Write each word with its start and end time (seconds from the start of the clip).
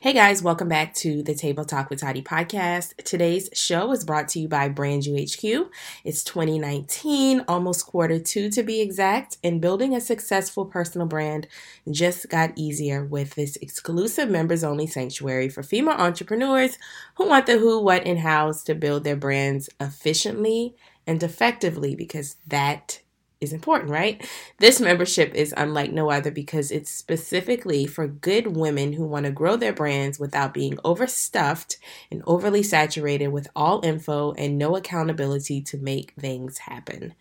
Hey 0.00 0.12
guys, 0.12 0.44
welcome 0.44 0.68
back 0.68 0.94
to 0.94 1.24
the 1.24 1.34
Table 1.34 1.64
Talk 1.64 1.90
with 1.90 2.02
Tati 2.02 2.22
podcast. 2.22 2.94
Today's 3.02 3.50
show 3.52 3.90
is 3.90 4.04
brought 4.04 4.28
to 4.28 4.38
you 4.38 4.46
by 4.46 4.68
Brand 4.68 5.02
UHQ. 5.02 5.70
It's 6.04 6.22
2019, 6.22 7.44
almost 7.48 7.84
quarter 7.84 8.20
two 8.20 8.48
to 8.50 8.62
be 8.62 8.80
exact, 8.80 9.38
and 9.42 9.60
building 9.60 9.96
a 9.96 10.00
successful 10.00 10.66
personal 10.66 11.08
brand 11.08 11.48
just 11.90 12.28
got 12.28 12.52
easier 12.54 13.04
with 13.04 13.34
this 13.34 13.56
exclusive 13.56 14.30
members 14.30 14.62
only 14.62 14.86
sanctuary 14.86 15.48
for 15.48 15.64
female 15.64 15.96
entrepreneurs 15.96 16.78
who 17.16 17.26
want 17.26 17.46
the 17.46 17.58
who, 17.58 17.82
what, 17.82 18.06
and 18.06 18.20
hows 18.20 18.62
to 18.62 18.76
build 18.76 19.02
their 19.02 19.16
brands 19.16 19.68
efficiently 19.80 20.76
and 21.08 21.24
effectively 21.24 21.96
because 21.96 22.36
that 22.46 23.00
is 23.40 23.52
important, 23.52 23.90
right? 23.90 24.28
This 24.58 24.80
membership 24.80 25.34
is 25.34 25.54
unlike 25.56 25.92
no 25.92 26.10
other 26.10 26.30
because 26.30 26.70
it's 26.70 26.90
specifically 26.90 27.86
for 27.86 28.08
good 28.08 28.56
women 28.56 28.92
who 28.92 29.04
want 29.04 29.26
to 29.26 29.32
grow 29.32 29.56
their 29.56 29.72
brands 29.72 30.18
without 30.18 30.54
being 30.54 30.78
overstuffed 30.84 31.78
and 32.10 32.22
overly 32.26 32.62
saturated 32.62 33.28
with 33.28 33.48
all 33.54 33.84
info 33.84 34.32
and 34.32 34.58
no 34.58 34.76
accountability 34.76 35.60
to 35.62 35.78
make 35.78 36.14
things 36.18 36.58
happen. 36.58 37.14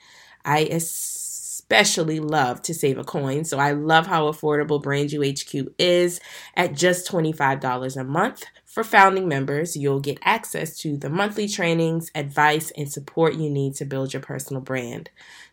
I 0.44 0.60
especially 0.72 2.20
love 2.20 2.62
to 2.64 2.74
save 2.74 2.98
a 2.98 3.04
coin, 3.04 3.44
so 3.44 3.60
I 3.60 3.74
love 3.74 4.08
how 4.08 4.32
affordable 4.32 4.82
Brand 4.82 5.10
UHQ 5.10 5.74
is 5.78 6.20
at 6.56 6.74
just 6.74 7.12
$25 7.12 7.98
a 7.98 8.04
month. 8.04 8.46
For 8.66 8.84
founding 8.84 9.28
members, 9.28 9.76
you'll 9.76 10.00
get 10.00 10.20
access 10.24 10.78
to 10.80 10.98
the 10.98 11.10
monthly 11.10 11.48
trainings, 11.48 12.12
advice, 12.14 12.72
and 12.78 12.92
support 12.92 13.34
you 13.34 13.50
need 13.50 13.76
to 13.76 13.86
build 13.86 14.14
your 14.14 14.22
personal 14.22 14.62
brand. 14.62 15.10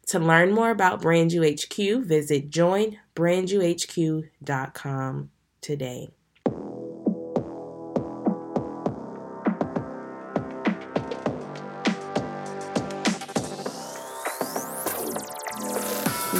To 0.08 0.18
learn 0.18 0.52
more 0.52 0.70
about 0.70 1.00
Brand 1.00 1.30
UHQ, 1.30 2.04
visit 2.04 2.50
joinbranduhq.com 2.50 5.30
today. 5.62 6.10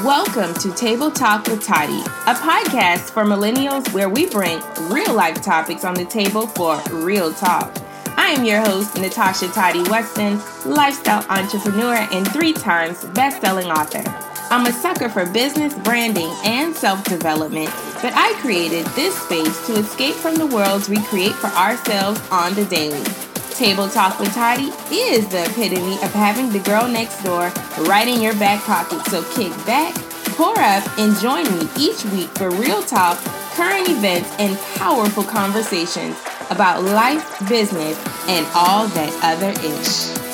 Welcome 0.04 0.52
to 0.56 0.70
Table 0.74 1.10
Talk 1.10 1.46
with 1.46 1.64
Tati, 1.64 2.00
a 2.00 2.34
podcast 2.34 3.10
for 3.10 3.24
millennials 3.24 3.90
where 3.94 4.10
we 4.10 4.26
bring 4.26 4.60
real 4.90 5.14
life 5.14 5.40
topics 5.40 5.86
on 5.86 5.94
the 5.94 6.04
table 6.04 6.46
for 6.48 6.78
real 6.92 7.32
talk. 7.32 7.83
I 8.25 8.28
am 8.28 8.44
your 8.47 8.62
host, 8.62 8.97
Natasha 8.97 9.48
Tati 9.48 9.83
Weston, 9.91 10.41
lifestyle 10.64 11.27
entrepreneur 11.28 11.94
and 12.11 12.27
three 12.33 12.55
times 12.55 13.05
best-selling 13.08 13.70
author. 13.70 14.03
I'm 14.50 14.67
a 14.67 14.72
sucker 14.72 15.11
for 15.11 15.27
business, 15.27 15.75
branding, 15.75 16.30
and 16.42 16.75
self-development, 16.75 17.69
but 18.00 18.14
I 18.17 18.33
created 18.41 18.86
this 18.97 19.14
space 19.14 19.67
to 19.67 19.75
escape 19.75 20.14
from 20.14 20.36
the 20.36 20.47
worlds 20.47 20.89
we 20.89 21.02
create 21.02 21.34
for 21.34 21.48
ourselves 21.48 22.19
on 22.30 22.55
the 22.55 22.64
daily. 22.64 23.05
Table 23.50 23.91
Talk 23.91 24.19
with 24.19 24.33
Tati 24.33 24.72
is 24.91 25.28
the 25.28 25.45
epitome 25.45 25.97
of 25.97 26.11
having 26.14 26.48
the 26.48 26.61
girl 26.61 26.89
next 26.89 27.22
door 27.22 27.52
right 27.80 28.08
in 28.08 28.22
your 28.22 28.34
back 28.36 28.62
pocket. 28.62 29.05
So 29.11 29.22
kick 29.34 29.52
back, 29.67 29.95
pour 30.33 30.58
up, 30.58 30.98
and 30.98 31.14
join 31.20 31.45
me 31.58 31.69
each 31.78 32.02
week 32.06 32.30
for 32.39 32.48
real 32.48 32.83
talk, 32.83 33.19
current 33.52 33.91
events, 33.91 34.34
and 34.39 34.58
powerful 34.77 35.25
conversations 35.25 36.17
about 36.50 36.82
life, 36.82 37.48
business, 37.48 37.98
and 38.28 38.46
all 38.54 38.86
that 38.88 39.12
other 39.22 39.50
ish. 39.60 40.24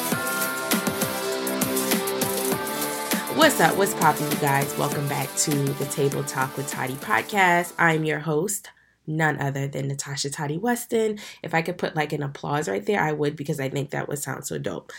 What's 3.37 3.61
up? 3.61 3.77
What's 3.77 3.95
popping, 3.95 4.31
you 4.31 4.39
guys? 4.39 4.77
Welcome 4.77 5.09
back 5.09 5.35
to 5.37 5.51
the 5.51 5.87
Table 5.87 6.23
Talk 6.25 6.57
with 6.57 6.69
Tati 6.69 6.95
podcast. 6.95 7.73
I'm 7.79 8.05
your 8.05 8.19
host, 8.19 8.71
none 9.07 9.41
other 9.41 9.67
than 9.67 9.89
Natasha 9.89 10.31
Tati 10.31 10.59
Weston. 10.59 11.19
If 11.43 11.55
I 11.55 11.63
could 11.63 11.79
put 11.79 11.97
like 11.97 12.13
an 12.13 12.23
applause 12.23 12.69
right 12.69 12.85
there, 12.85 13.01
I 13.01 13.13
would 13.13 13.37
because 13.37 13.59
I 13.61 13.69
think 13.69 13.91
that 13.91 14.09
would 14.09 14.19
sound 14.19 14.47
so 14.47 14.59
dope. 14.59 14.93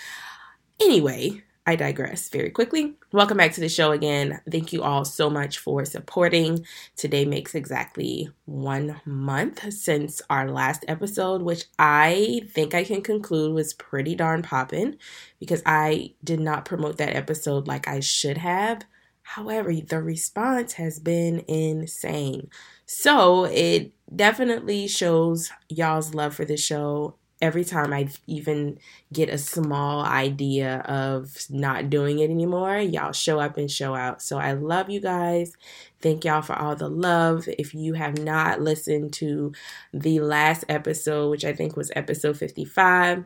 Anyway, 0.80 1.44
I 1.66 1.76
digress 1.76 2.28
very 2.30 2.50
quickly. 2.50 2.96
Welcome 3.12 3.38
back 3.38 3.54
to 3.54 3.62
the 3.62 3.70
show 3.70 3.92
again. 3.92 4.42
Thank 4.50 4.74
you 4.74 4.82
all 4.82 5.06
so 5.06 5.30
much 5.30 5.60
for 5.60 5.86
supporting. 5.86 6.66
Today 6.96 7.24
makes 7.24 7.54
exactly 7.54 8.32
one 8.46 9.00
month 9.06 9.72
since 9.72 10.24
our 10.28 10.50
last 10.50 10.84
episode, 10.88 11.44
which 11.44 11.66
I 11.78 12.42
think 12.52 12.74
I 12.74 12.84
can 12.84 13.04
conclude 13.04 13.54
was 13.54 13.76
pretty 13.76 14.16
darn 14.16 14.42
poppin' 14.42 14.98
because 15.40 15.62
I 15.64 16.16
did 16.24 16.40
not 16.40 16.66
promote 16.66 16.98
that 16.98 17.16
episode 17.16 17.68
like 17.68 17.88
I 17.88 18.00
should 18.00 18.40
have. 18.40 18.84
However, 19.22 19.72
the 19.74 20.02
response 20.02 20.74
has 20.74 21.00
been 21.00 21.44
insane. 21.48 22.50
So 22.88 23.46
it 23.46 23.94
definitely 24.14 24.88
shows 24.88 25.52
y'all's 25.70 26.16
love 26.16 26.36
for 26.36 26.44
the 26.44 26.58
show 26.58 27.16
every 27.42 27.64
time 27.64 27.92
I 27.92 28.08
even 28.28 28.78
get 29.12 29.30
a 29.30 29.38
small 29.38 30.06
idea 30.06 30.80
of 30.86 31.36
not 31.50 31.90
doing 31.90 32.20
it 32.20 32.30
anymore, 32.30 32.78
y'all 32.78 33.12
show 33.12 33.40
up 33.40 33.58
and 33.58 33.70
show 33.70 33.96
out. 33.96 34.22
So 34.22 34.38
I 34.38 34.54
love 34.54 34.90
you 34.90 35.00
guys. 35.00 35.54
Thank 36.02 36.24
y'all 36.24 36.42
for 36.42 36.54
all 36.54 36.76
the 36.76 36.90
love. 36.90 37.48
If 37.48 37.74
you 37.74 37.94
have 37.94 38.18
not 38.20 38.62
listened 38.62 39.14
to 39.14 39.54
the 39.94 40.20
last 40.20 40.64
episode, 40.70 41.30
which 41.30 41.46
I 41.46 41.54
think 41.54 41.76
was 41.76 41.92
episode 41.96 42.38
55, 42.38 43.24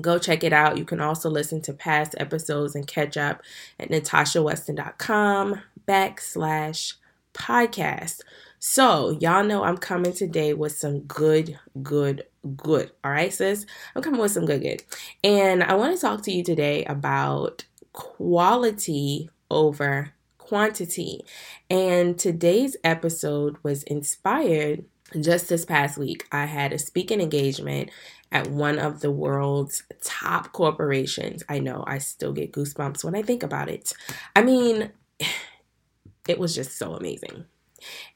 go 0.00 0.18
check 0.18 0.42
it 0.42 0.52
out. 0.52 0.78
You 0.78 0.84
can 0.84 1.00
also 1.00 1.30
listen 1.30 1.60
to 1.62 1.72
past 1.72 2.14
episodes 2.18 2.74
and 2.74 2.86
catch 2.86 3.16
up 3.16 3.42
at 3.78 3.90
natashaweston.com 3.90 5.60
backslash 5.86 6.94
podcast. 7.34 8.20
So, 8.64 9.18
y'all 9.20 9.42
know 9.42 9.64
I'm 9.64 9.76
coming 9.76 10.12
today 10.12 10.54
with 10.54 10.70
some 10.70 11.00
good, 11.00 11.58
good, 11.82 12.26
good. 12.56 12.92
All 13.02 13.10
right, 13.10 13.32
sis? 13.32 13.66
I'm 13.96 14.02
coming 14.02 14.20
with 14.20 14.30
some 14.30 14.46
good, 14.46 14.62
good. 14.62 14.84
And 15.24 15.64
I 15.64 15.74
want 15.74 15.96
to 15.96 16.00
talk 16.00 16.22
to 16.22 16.30
you 16.30 16.44
today 16.44 16.84
about 16.84 17.64
quality 17.92 19.28
over 19.50 20.12
quantity. 20.38 21.24
And 21.70 22.16
today's 22.16 22.76
episode 22.84 23.56
was 23.64 23.82
inspired 23.82 24.84
just 25.20 25.48
this 25.48 25.64
past 25.64 25.98
week. 25.98 26.28
I 26.30 26.44
had 26.44 26.72
a 26.72 26.78
speaking 26.78 27.20
engagement 27.20 27.90
at 28.30 28.46
one 28.46 28.78
of 28.78 29.00
the 29.00 29.10
world's 29.10 29.82
top 30.04 30.52
corporations. 30.52 31.42
I 31.48 31.58
know 31.58 31.82
I 31.88 31.98
still 31.98 32.32
get 32.32 32.52
goosebumps 32.52 33.02
when 33.02 33.16
I 33.16 33.22
think 33.22 33.42
about 33.42 33.68
it. 33.68 33.92
I 34.36 34.42
mean, 34.42 34.92
it 36.28 36.38
was 36.38 36.54
just 36.54 36.78
so 36.78 36.94
amazing. 36.94 37.46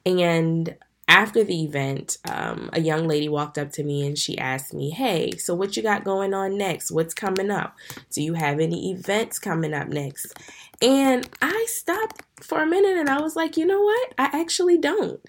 And 0.05 0.77
after 1.09 1.45
the 1.45 1.63
event, 1.63 2.19
um, 2.29 2.69
a 2.73 2.81
young 2.81 3.07
lady 3.07 3.29
walked 3.29 3.59
up 3.59 3.71
to 3.73 3.85
me 3.85 4.07
and 4.07 4.19
she 4.19 4.37
asked 4.39 4.75
me, 4.75 4.91
Hey, 4.91 5.33
so 5.33 5.55
what 5.55 5.77
you 5.77 5.83
got 5.83 6.05
going 6.05 6.35
on 6.35 6.59
next? 6.59 6.91
What's 6.91 7.15
coming 7.15 7.51
up? 7.51 7.77
Do 8.11 8.23
you 8.23 8.35
have 8.35 8.59
any 8.59 8.91
events 8.91 9.39
coming 9.39 9.73
up 9.73 9.89
next? 9.89 10.35
And 10.83 11.29
I 11.41 11.67
stopped 11.69 12.23
for 12.41 12.63
a 12.63 12.67
minute 12.67 12.99
and 12.99 13.09
I 13.09 13.21
was 13.21 13.37
like, 13.37 13.57
You 13.57 13.67
know 13.67 13.81
what? 13.81 14.15
I 14.19 14.31
actually 14.33 14.79
don't. 14.79 15.21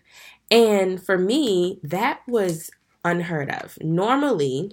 And 0.49 1.03
for 1.03 1.17
me, 1.17 1.79
that 1.83 2.21
was 2.27 2.71
unheard 3.03 3.51
of. 3.51 3.77
Normally, 3.81 4.71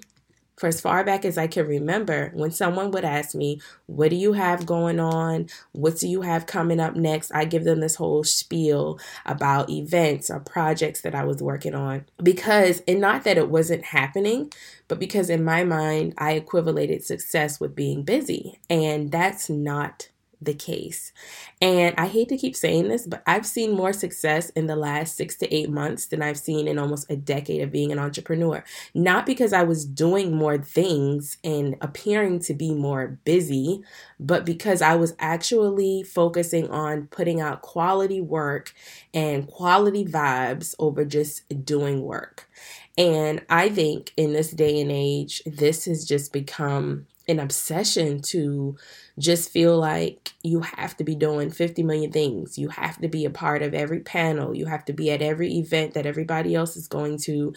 for 0.57 0.69
as 0.69 0.81
far 0.81 1.05
back 1.05 1.25
as 1.25 1.37
I 1.37 1.47
can 1.47 1.67
remember, 1.67 2.31
when 2.35 2.51
someone 2.51 2.91
would 2.93 3.05
ask 3.05 3.35
me, 3.35 3.61
What 3.87 4.11
do 4.11 4.17
you 4.17 4.35
have 4.35 4.67
going 4.67 5.01
on? 5.01 5.49
What 5.73 5.99
do 5.99 6.09
you 6.09 6.23
have 6.23 6.47
coming 6.47 6.81
up 6.81 6.95
next? 6.97 7.33
I 7.35 7.45
give 7.45 7.65
them 7.65 7.81
this 7.81 7.97
whole 7.97 8.25
spiel 8.25 8.99
about 9.27 9.71
events 9.71 10.31
or 10.31 10.41
projects 10.41 11.01
that 11.03 11.15
I 11.15 11.25
was 11.25 11.43
working 11.43 11.75
on. 11.75 12.05
Because, 12.23 12.83
and 12.87 13.01
not 13.01 13.25
that 13.25 13.39
it 13.39 13.49
wasn't 13.49 13.85
happening, 13.87 14.53
but 14.89 14.99
because 14.99 15.31
in 15.31 15.45
my 15.45 15.65
mind, 15.65 16.15
I 16.19 16.33
equivalated 16.33 17.05
success 17.05 17.59
with 17.59 17.75
being 17.75 18.03
busy. 18.03 18.59
And 18.71 19.11
that's 19.11 19.51
not 19.51 20.09
the 20.41 20.55
case. 20.55 21.13
And 21.61 21.95
I 21.99 22.07
hate 22.07 22.29
to 22.29 22.37
keep 22.37 22.57
saying 22.57 22.89
this, 22.89 23.07
but 23.07 23.23
I've 23.27 23.47
seen 23.47 23.73
more 23.73 23.93
success 23.93 24.51
in 24.51 24.67
the 24.67 24.77
last 24.77 25.17
six 25.17 25.37
to 25.37 25.55
eight 25.55 25.71
months 25.71 26.07
than 26.07 26.23
I've 26.23 26.39
seen 26.39 26.69
in 26.69 26.79
almost 26.79 27.11
a 27.11 27.17
decade 27.17 27.63
of 27.63 27.73
being 27.73 27.93
an 27.93 27.99
entrepreneur. 27.99 28.65
Not 28.95 29.27
because 29.27 29.53
I 29.53 29.63
was 29.63 29.85
doing 29.85 30.35
more 30.35 30.59
things 30.59 31.39
and 31.45 31.77
appearing 31.81 32.41
to 32.41 32.55
be 32.55 32.73
more 32.75 33.19
busy, 33.25 33.81
but 34.19 34.45
because 34.45 34.83
I 34.83 34.97
was 34.97 35.15
actually 35.19 36.03
focusing 36.03 36.69
on 36.71 37.07
putting 37.09 37.41
out 37.41 37.63
quality 37.63 38.21
work 38.21 38.73
and 39.13 39.47
quality 39.47 40.05
vibes 40.05 40.75
over 40.79 41.05
just 41.05 41.65
doing 41.65 42.03
work. 42.03 42.49
And 42.97 43.43
I 43.51 43.69
think 43.69 44.13
in 44.17 44.33
this 44.33 44.51
day 44.53 44.81
and 44.81 44.91
age, 44.93 45.43
this 45.45 45.87
has 45.87 46.05
just 46.05 46.33
become 46.33 47.07
an 47.29 47.41
obsession 47.41 48.21
to 48.21 48.77
just 49.19 49.51
feel 49.51 49.79
like 49.79 50.33
you 50.43 50.61
have 50.61 50.97
to 50.97 51.05
be 51.05 51.15
doing 51.15 51.51
50 51.51 51.83
million 51.83 52.13
things. 52.13 52.59
You 52.59 52.69
have 52.69 53.01
to 53.01 53.09
be 53.09 53.25
a 53.25 53.31
part 53.31 53.63
of 53.63 53.75
every 53.75 54.01
panel. 54.01 54.55
You 54.55 54.67
have 54.67 54.85
to 54.87 54.93
be 54.93 55.11
at 55.11 55.23
every 55.23 55.55
event 55.55 55.95
that 55.95 56.07
everybody 56.07 56.55
else 56.55 56.77
is 56.77 56.89
going 56.89 57.19
to 57.21 57.55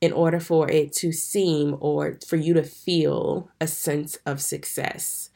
in 0.00 0.12
order 0.12 0.40
for 0.40 0.70
it 0.70 0.92
to 0.92 1.12
seem 1.12 1.76
or 1.80 2.18
for 2.26 2.36
you 2.36 2.54
to 2.54 2.62
feel 2.62 3.50
a 3.60 3.66
sense 3.66 4.16
of 4.26 4.40
success. 4.40 5.30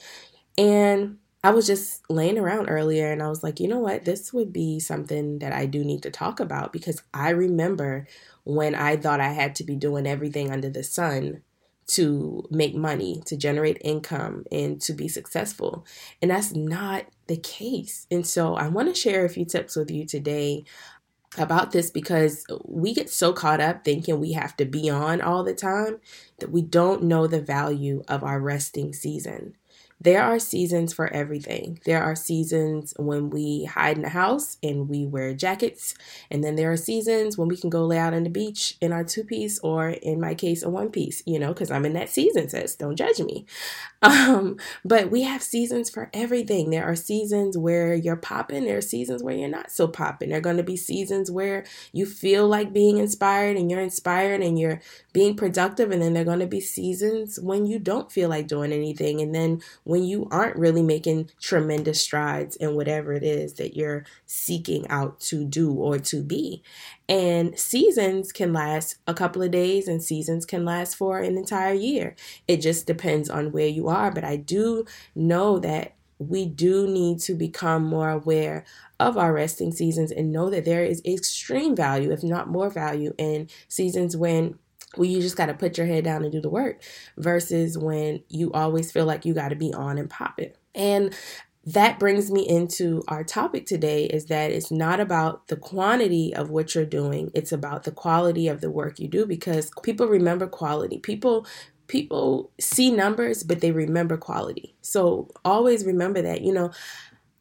And 0.59 1.19
I 1.43 1.51
was 1.51 1.67
just 1.67 2.03
laying 2.11 2.39
around 2.39 2.69
earlier 2.69 3.11
and 3.11 3.23
I 3.23 3.29
was 3.29 3.43
like, 3.43 3.61
you 3.61 3.69
know 3.69 3.79
what? 3.79 4.05
This 4.05 4.33
would 4.33 4.53
be 4.53 4.79
something 4.79 5.39
that 5.39 5.55
I 5.55 5.65
do 5.65 5.83
need 5.83 6.03
to 6.03 6.11
talk 6.11 6.39
about 6.39 6.73
because 6.73 7.03
I 7.15 7.31
remember 7.31 8.07
when 8.45 8.75
I 8.75 8.97
thought 8.97 9.21
I 9.21 9.33
had 9.33 9.55
to 9.57 9.65
be 9.65 9.77
doing 9.77 10.07
everything 10.07 10.51
under 10.51 10.69
the 10.69 10.83
sun 10.83 11.43
to 11.95 12.47
make 12.51 12.75
money, 12.75 13.23
to 13.27 13.37
generate 13.37 13.79
income, 13.81 14.45
and 14.53 14.81
to 14.83 14.93
be 14.93 15.09
successful. 15.09 15.85
And 16.23 16.31
that's 16.31 16.55
not 16.55 17.07
the 17.27 17.37
case. 17.37 18.07
And 18.11 18.27
so 18.27 18.55
I 18.55 18.69
want 18.69 18.89
to 18.89 19.01
share 19.01 19.25
a 19.25 19.31
few 19.31 19.45
tips 19.45 19.77
with 19.77 19.91
you 19.91 20.07
today 20.07 20.65
about 21.39 21.71
this 21.71 21.91
because 21.91 22.45
we 22.65 22.93
get 22.93 23.09
so 23.09 23.33
caught 23.33 23.61
up 23.61 23.85
thinking 23.85 24.19
we 24.19 24.33
have 24.33 24.57
to 24.57 24.65
be 24.65 24.91
on 24.91 25.21
all 25.21 25.45
the 25.45 25.55
time 25.55 26.01
that 26.39 26.51
we 26.51 26.63
don't 26.63 27.05
know 27.05 27.27
the 27.27 27.41
value 27.41 28.03
of 28.09 28.25
our 28.25 28.41
resting 28.41 28.93
season. 28.93 29.55
There 30.03 30.23
are 30.23 30.39
seasons 30.39 30.95
for 30.95 31.13
everything. 31.13 31.79
There 31.85 32.03
are 32.03 32.15
seasons 32.15 32.95
when 32.97 33.29
we 33.29 33.65
hide 33.65 33.97
in 33.97 34.03
the 34.03 34.09
house 34.09 34.57
and 34.63 34.89
we 34.89 35.05
wear 35.05 35.35
jackets. 35.35 35.95
And 36.31 36.43
then 36.43 36.57
there 36.57 36.73
are 36.73 36.77
seasons 36.79 37.37
when 37.37 37.49
we 37.49 37.57
can 37.59 37.69
go 37.69 37.85
lay 37.85 37.99
out 37.99 38.15
on 38.15 38.25
the 38.25 38.31
beach 38.31 38.79
in 38.81 38.93
our 38.93 39.05
two 39.05 39.25
piece 39.25 39.59
or, 39.59 39.91
in 39.91 40.19
my 40.19 40.35
case, 40.35 40.63
a 40.63 40.71
one 40.71 40.91
piece, 40.91 41.23
you 41.27 41.39
know, 41.39 41.49
because 41.49 41.71
I'm 41.71 41.85
in 41.85 41.93
that 41.93 42.09
season, 42.09 42.49
sis. 42.49 42.77
Don't 42.77 42.97
judge 42.97 43.21
me. 43.21 43.47
Um, 44.03 44.57
but 44.83 45.11
we 45.11 45.23
have 45.25 45.43
seasons 45.43 45.91
for 45.91 46.09
everything. 46.15 46.71
There 46.71 46.85
are 46.87 46.97
seasons 46.97 47.59
where 47.59 47.95
you're 47.95 48.17
popping, 48.17 48.65
there 48.65 48.79
are 48.79 48.81
seasons 48.81 49.23
where 49.23 49.35
you're 49.35 49.47
not 49.47 49.71
so 49.71 49.87
popping. 49.89 50.31
There 50.31 50.39
are 50.39 50.41
going 50.41 50.57
to 50.57 50.63
be 50.63 50.77
seasons 50.79 51.31
where 51.31 51.65
you 51.93 52.07
feel 52.07 52.49
like 52.49 52.73
being 52.73 52.97
inspired 52.97 53.59
and 53.59 53.71
you're 53.71 53.81
inspired 53.81 54.41
and 54.41 54.59
you're 54.59 54.81
being 55.13 55.37
productive. 55.37 55.91
And 55.91 56.01
then 56.01 56.15
there 56.15 56.23
are 56.23 56.25
going 56.25 56.41
to 56.41 56.47
be 56.47 56.63
seasons 56.63 57.39
when 57.39 57.67
you 57.67 57.79
don't 57.79 58.11
feel 58.11 58.31
like 58.31 58.49
doing 58.49 58.73
anything. 58.73 59.21
And 59.21 59.35
then 59.35 59.60
when 59.85 60.05
you 60.05 60.29
aren't 60.31 60.57
really 60.57 60.83
making 60.83 61.31
tremendous 61.41 62.01
strides 62.01 62.57
in 62.57 62.75
whatever 62.75 63.13
it 63.13 63.23
is 63.23 63.55
that 63.55 63.77
you're 63.77 64.05
seeking 64.27 64.89
out 64.89 65.21
to 65.21 65.45
do 65.45 65.73
or 65.73 65.99
to 65.99 66.23
be. 66.23 66.63
And 67.09 67.59
seasons 67.59 68.33
can 68.33 68.53
last 68.53 68.97
a 69.07 69.15
couple 69.15 69.43
of 69.43 69.51
days 69.51 69.89
and 69.89 70.03
seasons 70.03 70.47
can 70.47 70.65
last 70.65 70.95
for 70.95 71.19
an 71.19 71.37
entire 71.37 71.75
year. 71.75 72.15
It 72.47 72.59
just 72.59 72.87
depends 72.87 73.29
on 73.29 73.53
where 73.53 73.67
you 73.67 73.89
are. 73.89 74.11
But 74.11 74.25
I 74.25 74.37
do 74.37 74.85
know 75.15 75.59
that 75.59 75.95
we 76.21 76.45
do 76.45 76.87
need 76.87 77.19
to 77.19 77.35
become 77.35 77.83
more 77.83 78.11
aware 78.11 78.65
of 79.01 79.17
our 79.17 79.33
resting 79.33 79.73
seasons 79.73 80.13
and 80.13 80.31
know 80.31 80.51
that 80.51 80.67
there 80.67 80.85
is 80.85 81.03
extreme 81.05 81.75
value, 81.75 82.13
if 82.13 82.23
not 82.23 82.49
more 82.49 82.69
value, 82.69 83.15
in 83.17 83.49
seasons 83.69 84.17
when 84.17 84.59
well, 84.97 85.07
you 85.09 85.21
just 85.21 85.37
got 85.37 85.47
to 85.47 85.55
put 85.55 85.79
your 85.79 85.87
head 85.87 86.05
down 86.05 86.23
and 86.23 86.33
do 86.33 86.41
the 86.41 86.51
work 86.51 86.83
versus 87.17 87.79
when 87.79 88.23
you 88.29 88.53
always 88.53 88.91
feel 88.91 89.07
like 89.07 89.25
you 89.25 89.35
got 89.35 89.49
to 89.51 89.57
be 89.57 89.73
on 89.73 89.99
and 89.99 90.11
popping. 90.11 90.53
And 90.75 91.15
that 91.67 91.99
brings 91.99 92.31
me 92.31 92.49
into 92.49 93.03
our 93.09 93.23
topic 93.23 93.67
today 93.67 94.07
is 94.07 94.27
that 94.27 94.51
it's 94.51 94.71
not 94.71 94.99
about 94.99 95.49
the 95.49 95.57
quantity 95.57 96.35
of 96.35 96.51
what 96.51 96.75
you're 96.75 96.87
doing, 96.87 97.31
it's 97.35 97.53
about 97.53 97.85
the 97.85 97.93
quality 97.93 98.49
of 98.49 98.61
the 98.61 98.71
work 98.71 98.99
you 98.99 99.09
do 99.09 99.27
because 99.27 99.71
people 99.83 100.07
remember 100.07 100.47
quality. 100.47 100.99
People 100.99 101.47
people 101.87 102.53
see 102.61 102.89
numbers 102.91 103.43
but 103.43 103.61
they 103.61 103.73
remember 103.73 104.17
quality. 104.17 104.75
So 104.81 105.29
always 105.45 105.85
remember 105.85 106.23
that, 106.23 106.41
you 106.41 106.53
know, 106.53 106.71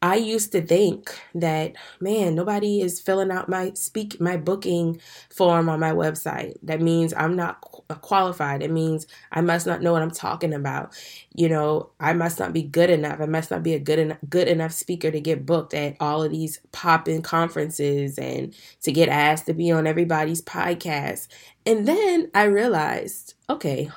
I 0.02 0.16
used 0.16 0.52
to 0.52 0.62
think 0.62 1.10
that 1.34 1.74
man, 2.00 2.34
nobody 2.34 2.80
is 2.80 2.98
filling 3.00 3.30
out 3.30 3.50
my 3.50 3.72
speak 3.74 4.18
my 4.18 4.38
booking 4.38 4.98
form 5.28 5.68
on 5.68 5.78
my 5.78 5.92
website. 5.92 6.56
That 6.62 6.80
means 6.80 7.12
I'm 7.14 7.36
not 7.36 7.58
uh, 7.90 7.96
qualified. 7.96 8.62
It 8.62 8.70
means 8.70 9.06
I 9.30 9.42
must 9.42 9.66
not 9.66 9.82
know 9.82 9.92
what 9.92 10.00
I'm 10.00 10.10
talking 10.10 10.54
about. 10.54 10.94
You 11.34 11.50
know, 11.50 11.90
I 12.00 12.14
must 12.14 12.38
not 12.38 12.54
be 12.54 12.62
good 12.62 12.88
enough. 12.88 13.20
I 13.20 13.26
must 13.26 13.50
not 13.50 13.62
be 13.62 13.74
a 13.74 13.78
good 13.78 13.98
enough 13.98 14.18
good 14.30 14.48
enough 14.48 14.72
speaker 14.72 15.10
to 15.10 15.20
get 15.20 15.44
booked 15.44 15.74
at 15.74 15.96
all 16.00 16.22
of 16.22 16.30
these 16.30 16.60
pop-in 16.72 17.20
conferences 17.20 18.18
and 18.18 18.54
to 18.82 18.92
get 18.92 19.10
asked 19.10 19.46
to 19.46 19.54
be 19.54 19.70
on 19.70 19.86
everybody's 19.86 20.40
podcast. 20.40 21.28
And 21.66 21.86
then 21.86 22.30
I 22.34 22.44
realized, 22.44 23.34
okay, 23.50 23.90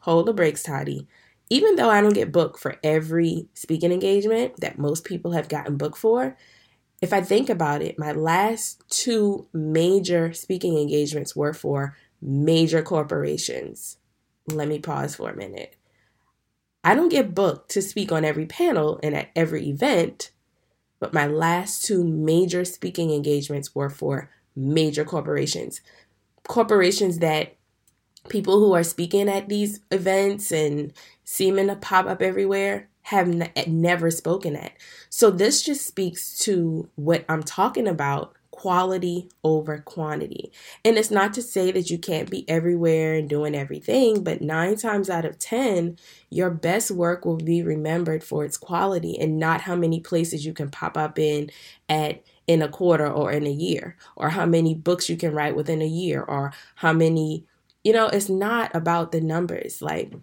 hold 0.00 0.26
the 0.26 0.32
brakes, 0.32 0.62
Tati 0.62 1.08
even 1.50 1.76
though 1.76 1.90
I 1.90 2.00
don't 2.00 2.14
get 2.14 2.32
booked 2.32 2.58
for 2.58 2.76
every 2.82 3.48
speaking 3.54 3.92
engagement 3.92 4.60
that 4.60 4.78
most 4.78 5.04
people 5.04 5.32
have 5.32 5.48
gotten 5.48 5.76
booked 5.76 5.98
for, 5.98 6.36
if 7.02 7.12
I 7.12 7.20
think 7.20 7.50
about 7.50 7.82
it, 7.82 7.98
my 7.98 8.12
last 8.12 8.82
two 8.88 9.46
major 9.52 10.32
speaking 10.32 10.78
engagements 10.78 11.36
were 11.36 11.52
for 11.52 11.96
major 12.22 12.82
corporations. 12.82 13.98
Let 14.48 14.68
me 14.68 14.78
pause 14.78 15.16
for 15.16 15.30
a 15.30 15.36
minute. 15.36 15.76
I 16.82 16.94
don't 16.94 17.10
get 17.10 17.34
booked 17.34 17.70
to 17.72 17.82
speak 17.82 18.12
on 18.12 18.24
every 18.24 18.46
panel 18.46 19.00
and 19.02 19.14
at 19.14 19.30
every 19.36 19.68
event, 19.68 20.30
but 20.98 21.14
my 21.14 21.26
last 21.26 21.84
two 21.84 22.04
major 22.04 22.64
speaking 22.64 23.10
engagements 23.10 23.74
were 23.74 23.90
for 23.90 24.30
major 24.56 25.04
corporations. 25.04 25.80
Corporations 26.46 27.18
that 27.18 27.56
people 28.28 28.58
who 28.58 28.72
are 28.74 28.84
speaking 28.84 29.28
at 29.28 29.48
these 29.48 29.80
events 29.90 30.50
and 30.52 30.92
seeming 31.24 31.68
to 31.68 31.76
pop 31.76 32.06
up 32.06 32.22
everywhere 32.22 32.88
have 33.02 33.28
n- 33.28 33.50
eh, 33.56 33.64
never 33.66 34.10
spoken 34.10 34.56
at. 34.56 34.72
So 35.10 35.30
this 35.30 35.62
just 35.62 35.86
speaks 35.86 36.38
to 36.40 36.88
what 36.96 37.24
I'm 37.28 37.42
talking 37.42 37.86
about 37.86 38.34
quality 38.50 39.28
over 39.42 39.78
quantity. 39.78 40.52
And 40.84 40.96
it's 40.96 41.10
not 41.10 41.34
to 41.34 41.42
say 41.42 41.72
that 41.72 41.90
you 41.90 41.98
can't 41.98 42.30
be 42.30 42.48
everywhere 42.48 43.14
and 43.14 43.28
doing 43.28 43.54
everything, 43.54 44.22
but 44.22 44.40
nine 44.40 44.76
times 44.76 45.10
out 45.10 45.24
of 45.24 45.38
10, 45.38 45.98
your 46.30 46.50
best 46.50 46.90
work 46.90 47.24
will 47.24 47.36
be 47.36 47.62
remembered 47.62 48.22
for 48.22 48.44
its 48.44 48.56
quality 48.56 49.18
and 49.18 49.38
not 49.38 49.62
how 49.62 49.74
many 49.74 50.00
places 50.00 50.46
you 50.46 50.54
can 50.54 50.70
pop 50.70 50.96
up 50.96 51.18
in 51.18 51.50
at 51.88 52.22
in 52.46 52.60
a 52.62 52.68
quarter 52.68 53.10
or 53.10 53.32
in 53.32 53.46
a 53.46 53.50
year, 53.50 53.96
or 54.16 54.28
how 54.28 54.44
many 54.44 54.74
books 54.74 55.08
you 55.08 55.16
can 55.16 55.32
write 55.32 55.56
within 55.56 55.80
a 55.80 55.86
year, 55.86 56.22
or 56.22 56.52
how 56.74 56.92
many, 56.92 57.46
you 57.84 57.92
know, 57.92 58.08
it's 58.08 58.28
not 58.28 58.74
about 58.74 59.12
the 59.12 59.20
numbers. 59.20 59.80
Like, 59.80 60.14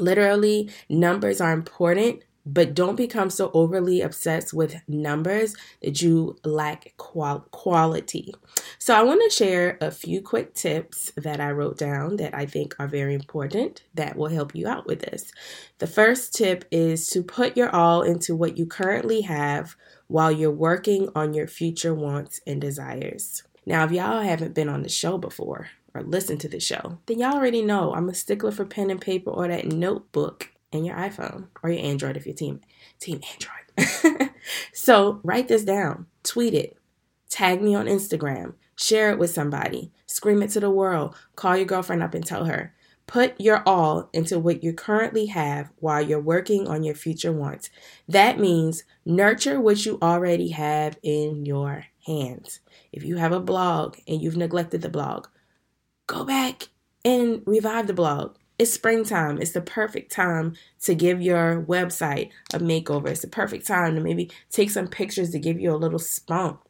Literally, 0.00 0.70
numbers 0.88 1.40
are 1.40 1.52
important, 1.52 2.22
but 2.46 2.74
don't 2.74 2.96
become 2.96 3.28
so 3.28 3.50
overly 3.52 4.00
obsessed 4.00 4.54
with 4.54 4.80
numbers 4.88 5.54
that 5.82 6.00
you 6.00 6.36
lack 6.42 6.94
qual- 6.96 7.46
quality. 7.50 8.34
So, 8.78 8.94
I 8.94 9.02
want 9.02 9.20
to 9.22 9.36
share 9.36 9.76
a 9.80 9.90
few 9.90 10.22
quick 10.22 10.54
tips 10.54 11.12
that 11.16 11.38
I 11.38 11.50
wrote 11.50 11.76
down 11.76 12.16
that 12.16 12.34
I 12.34 12.46
think 12.46 12.74
are 12.78 12.88
very 12.88 13.14
important 13.14 13.82
that 13.94 14.16
will 14.16 14.28
help 14.28 14.54
you 14.54 14.66
out 14.66 14.86
with 14.86 15.00
this. 15.00 15.30
The 15.78 15.86
first 15.86 16.34
tip 16.34 16.64
is 16.70 17.06
to 17.08 17.22
put 17.22 17.56
your 17.56 17.68
all 17.74 18.02
into 18.02 18.34
what 18.34 18.56
you 18.56 18.64
currently 18.64 19.20
have 19.22 19.76
while 20.06 20.32
you're 20.32 20.50
working 20.50 21.10
on 21.14 21.34
your 21.34 21.46
future 21.46 21.94
wants 21.94 22.40
and 22.46 22.60
desires. 22.60 23.42
Now, 23.66 23.84
if 23.84 23.92
y'all 23.92 24.22
haven't 24.22 24.54
been 24.54 24.68
on 24.70 24.82
the 24.82 24.88
show 24.88 25.18
before, 25.18 25.68
or 25.94 26.02
listen 26.02 26.38
to 26.38 26.48
the 26.48 26.60
show, 26.60 26.98
then 27.06 27.18
y'all 27.18 27.34
already 27.34 27.62
know 27.62 27.94
I'm 27.94 28.08
a 28.08 28.14
stickler 28.14 28.52
for 28.52 28.64
pen 28.64 28.90
and 28.90 29.00
paper 29.00 29.30
or 29.30 29.48
that 29.48 29.66
notebook 29.66 30.50
in 30.72 30.84
your 30.84 30.96
iPhone 30.96 31.48
or 31.62 31.70
your 31.70 31.84
Android 31.84 32.16
if 32.16 32.26
you're 32.26 32.34
team 32.34 32.60
team 32.98 33.20
Android. 33.32 34.30
so 34.72 35.20
write 35.22 35.48
this 35.48 35.64
down, 35.64 36.06
tweet 36.22 36.54
it, 36.54 36.76
tag 37.28 37.62
me 37.62 37.74
on 37.74 37.86
Instagram, 37.86 38.54
share 38.76 39.10
it 39.10 39.18
with 39.18 39.30
somebody, 39.30 39.92
scream 40.06 40.42
it 40.42 40.50
to 40.50 40.60
the 40.60 40.70
world, 40.70 41.14
call 41.36 41.56
your 41.56 41.66
girlfriend 41.66 42.02
up 42.02 42.14
and 42.14 42.26
tell 42.26 42.44
her. 42.44 42.74
Put 43.06 43.40
your 43.40 43.64
all 43.66 44.08
into 44.12 44.38
what 44.38 44.62
you 44.62 44.72
currently 44.72 45.26
have 45.26 45.72
while 45.80 46.00
you're 46.00 46.20
working 46.20 46.68
on 46.68 46.84
your 46.84 46.94
future 46.94 47.32
wants. 47.32 47.68
That 48.06 48.38
means 48.38 48.84
nurture 49.04 49.60
what 49.60 49.84
you 49.84 49.98
already 50.00 50.50
have 50.50 50.96
in 51.02 51.44
your 51.44 51.86
hands. 52.06 52.60
If 52.92 53.02
you 53.02 53.16
have 53.16 53.32
a 53.32 53.40
blog 53.40 53.96
and 54.06 54.22
you've 54.22 54.36
neglected 54.36 54.82
the 54.82 54.88
blog, 54.88 55.26
go 56.10 56.24
back 56.24 56.68
and 57.04 57.42
revive 57.46 57.86
the 57.86 57.92
blog. 57.92 58.36
It's 58.58 58.72
springtime. 58.72 59.38
It's 59.40 59.52
the 59.52 59.62
perfect 59.62 60.12
time 60.12 60.54
to 60.82 60.94
give 60.94 61.22
your 61.22 61.62
website 61.62 62.30
a 62.52 62.58
makeover. 62.58 63.08
It's 63.08 63.22
the 63.22 63.28
perfect 63.28 63.66
time 63.66 63.94
to 63.94 64.00
maybe 64.02 64.30
take 64.50 64.70
some 64.70 64.88
pictures 64.88 65.30
to 65.30 65.38
give 65.38 65.58
you 65.58 65.72
a 65.72 65.76
little 65.76 65.98
spunk. 65.98 66.60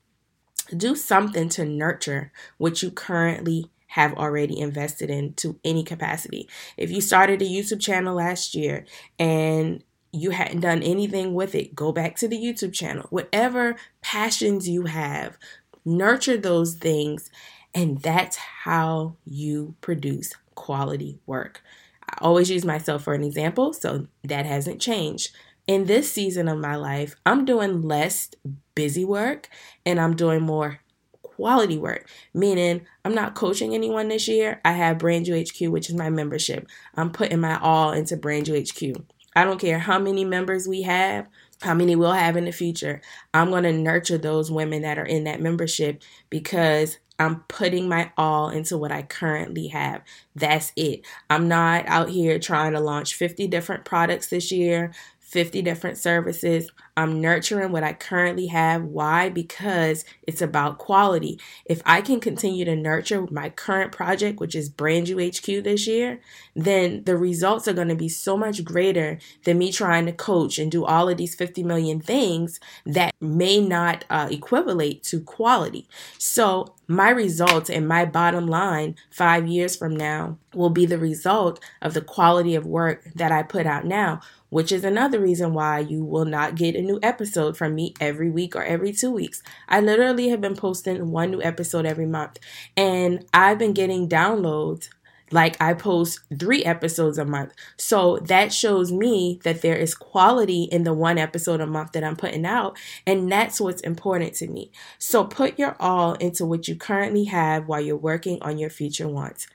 Do 0.77 0.95
something 0.95 1.49
to 1.51 1.65
nurture 1.65 2.33
what 2.59 2.83
you 2.83 2.93
currently 2.93 3.71
have 3.89 4.15
already 4.15 4.61
invested 4.61 5.11
in 5.11 5.33
to 5.35 5.59
any 5.65 5.83
capacity. 5.83 6.49
If 6.77 6.93
you 6.93 7.01
started 7.01 7.43
a 7.43 7.47
YouTube 7.47 7.81
channel 7.81 8.15
last 8.15 8.55
year 8.55 8.85
and 9.19 9.83
you 10.13 10.31
hadn't 10.31 10.61
done 10.61 10.83
anything 10.85 11.35
with 11.35 11.57
it, 11.57 11.75
go 11.75 11.91
back 11.91 12.15
to 12.17 12.29
the 12.29 12.39
YouTube 12.39 12.73
channel. 12.73 13.07
Whatever 13.11 13.75
passions 14.01 14.69
you 14.69 14.85
have, 14.85 15.39
nurture 15.85 16.37
those 16.37 16.75
things 16.75 17.31
and 17.75 18.01
that's 18.03 18.37
how 18.37 19.17
you 19.25 19.75
produce 19.81 20.33
quality 20.55 21.19
work. 21.27 21.63
I 22.09 22.19
always 22.21 22.51
use 22.51 22.65
myself 22.65 23.03
for 23.05 23.15
an 23.15 23.23
example, 23.23 23.73
so 23.73 24.09
that 24.25 24.47
hasn't 24.47 24.81
changed. 24.81 25.35
In 25.67 25.85
this 25.85 26.11
season 26.13 26.49
of 26.49 26.59
my 26.59 26.75
life, 26.75 27.15
I'm 27.25 27.45
doing 27.45 27.83
less 27.83 28.31
busy 28.75 29.05
work 29.05 29.49
and 29.87 30.01
I'm 30.01 30.17
doing 30.17 30.43
more 30.43 30.81
quality 31.23 31.79
work, 31.79 32.09
meaning 32.35 32.87
I'm 33.05 33.15
not 33.15 33.37
coaching 33.37 33.75
anyone 33.75 34.09
this 34.09 34.27
year. 34.27 34.61
I 34.65 34.73
have 34.73 34.99
Brand 34.99 35.29
You 35.29 35.41
HQ, 35.41 35.71
which 35.71 35.89
is 35.89 35.95
my 35.95 36.11
membership. 36.11 36.67
I'm 36.97 37.11
putting 37.11 37.41
my 37.41 37.59
all 37.61 37.93
into 37.93 38.17
Brand 38.17 38.49
You 38.49 38.61
HQ. 38.61 39.01
I 39.37 39.45
don't 39.45 39.61
care 39.61 39.79
how 39.79 40.01
many 40.01 40.25
members 40.25 40.67
we 40.67 40.83
have 40.83 41.29
how 41.63 41.75
many 41.75 41.95
we'll 41.95 42.13
have 42.13 42.37
in 42.37 42.47
the 42.47 42.53
future. 42.53 43.01
I'm 43.35 43.51
going 43.51 43.65
to 43.65 43.73
nurture 43.73 44.19
those 44.19 44.51
women 44.51 44.83
that 44.83 44.99
are 44.99 45.05
in 45.05 45.25
that 45.25 45.41
membership 45.41 46.03
because 46.31 46.99
I'm 47.21 47.43
putting 47.49 47.89
my 47.89 48.13
all 48.19 48.51
into 48.51 48.79
what 48.79 48.93
I 48.93 49.03
currently 49.03 49.69
have. 49.69 50.03
That's 50.37 50.73
it. 50.77 51.07
I'm 51.31 51.49
not 51.49 51.87
out 51.89 52.11
here 52.11 52.41
trying 52.41 52.75
to 52.75 52.81
launch 52.81 53.15
50 53.17 53.49
different 53.49 53.85
products 53.87 54.29
this 54.29 54.53
year. 54.53 54.93
50 55.31 55.63
different 55.63 55.97
services. 55.97 56.71
I'm 56.97 57.21
nurturing 57.21 57.71
what 57.71 57.85
I 57.85 57.93
currently 57.93 58.49
have. 58.49 58.83
Why? 58.83 59.29
Because 59.29 60.05
it's 60.25 60.43
about 60.43 60.79
quality. 60.79 61.39
If 61.65 61.81
I 61.87 62.01
can 62.01 62.19
continue 62.19 62.65
to 62.65 62.75
nurture 62.75 63.27
my 63.31 63.49
current 63.49 63.93
project, 63.93 64.41
which 64.41 64.57
is 64.57 64.69
Brand 64.69 65.09
You 65.09 65.19
HQ 65.19 65.63
this 65.63 65.87
year, 65.87 66.21
then 66.57 67.05
the 67.05 67.17
results 67.17 67.69
are 67.69 67.73
going 67.73 67.89
to 67.89 67.95
be 67.95 68.09
so 68.09 68.37
much 68.37 68.65
greater 68.65 69.19
than 69.45 69.59
me 69.59 69.71
trying 69.71 70.07
to 70.07 70.13
coach 70.13 70.59
and 70.59 70.71
do 70.71 70.85
all 70.85 71.09
of 71.09 71.17
these 71.17 71.37
50 71.37 71.63
million 71.63 72.01
things 72.01 72.59
that 72.85 73.15
may 73.21 73.61
not 73.61 74.05
uh, 74.11 74.29
equivalent 74.31 75.05
to 75.05 75.21
quality. 75.21 75.89
So, 76.19 76.75
my 76.89 77.11
results 77.11 77.71
and 77.71 77.87
my 77.87 78.05
bottom 78.05 78.49
line 78.49 78.97
five 79.13 79.47
years 79.47 79.77
from 79.77 79.95
now 79.95 80.39
will 80.53 80.71
be 80.71 80.87
the 80.87 80.99
result 80.99 81.63
of 81.81 81.95
the 81.95 82.01
quality 82.01 82.57
of 82.57 82.67
work 82.67 83.05
that 83.15 83.31
I 83.31 83.45
put 83.45 83.65
out 83.65 83.85
now 83.85 84.21
which 84.51 84.71
is 84.71 84.85
another 84.85 85.19
reason 85.19 85.55
why 85.55 85.79
you 85.79 86.05
will 86.05 86.25
not 86.25 86.55
get 86.55 86.77
a 86.77 86.83
new 86.83 86.99
episode 87.03 87.57
from 87.57 87.75
me 87.75 87.95
every 88.01 88.31
week 88.31 88.55
or 88.55 88.63
every 88.63 88.93
two 88.93 89.11
weeks. 89.11 89.43
I 89.69 89.81
literally 89.81 90.29
have 90.29 90.41
been 90.41 90.57
posting 90.57 91.11
one 91.11 91.31
new 91.31 91.43
episode 91.43 91.87
every 91.87 92.07
month, 92.07 92.39
and 92.77 93.25
I've 93.33 93.59
been 93.59 93.73
getting 93.73 94.09
downloads 94.09 94.89
like 95.31 95.57
I 95.61 95.75
post 95.75 96.21
three 96.39 96.65
episodes 96.65 97.19
a 97.19 97.25
month. 97.25 97.53
So 97.77 98.19
that 98.19 98.53
shows 98.53 98.93
me 98.93 99.41
that 99.45 99.63
there 99.63 99.77
is 99.77 99.95
quality 99.95 100.65
in 100.65 100.85
the 100.85 100.93
one 100.93 101.19
episode 101.19 101.61
a 101.61 101.67
month 101.67 101.93
that 101.93 102.05
I'm 102.05 102.17
putting 102.17 102.45
out. 102.45 102.77
And 103.07 103.31
that's 103.31 103.61
what's 103.61 103.83
important 103.83 104.35
to 104.35 104.49
me. 104.49 104.73
So 104.99 105.25
put 105.25 105.59
your 105.59 105.77
all 105.79 106.15
into 106.15 106.45
what 106.45 106.69
you 106.69 106.77
currently 106.77 107.25
have 107.25 107.69
while 107.69 107.81
you're 107.81 107.97
working 107.97 108.39
on 108.43 108.59
your 108.59 108.71
future 108.71 109.09
wants. 109.09 109.47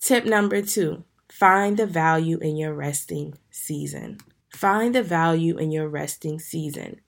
Tip 0.00 0.24
number 0.24 0.62
two 0.62 1.04
find 1.28 1.76
the 1.76 1.86
value 1.86 2.38
in 2.38 2.56
your 2.56 2.72
resting 2.72 3.34
season. 3.50 4.18
Find 4.54 4.94
the 4.94 5.02
value 5.02 5.58
in 5.58 5.72
your 5.72 5.88
resting 5.88 6.38
season. 6.38 7.00